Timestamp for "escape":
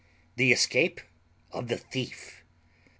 0.51-0.99